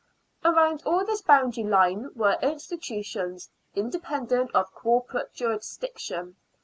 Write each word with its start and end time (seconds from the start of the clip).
Around 0.43 0.81
all 0.83 1.05
this 1.05 1.21
boundary 1.21 1.63
line 1.63 2.09
were 2.15 2.39
institutions, 2.41 3.51
independent 3.75 4.49
of 4.55 4.73
corporate 4.73 5.31
jurisdiction. 5.31 6.37